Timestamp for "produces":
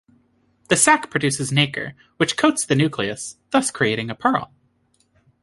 1.11-1.51